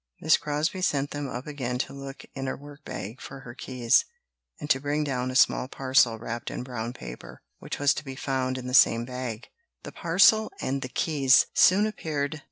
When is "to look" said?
1.77-2.25